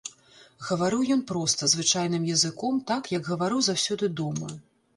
[0.67, 4.53] Гаварыў ён проста, звычайным языком, так, як гаварыў заўсёды дома.